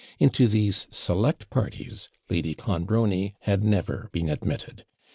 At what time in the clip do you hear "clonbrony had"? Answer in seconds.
2.55-3.63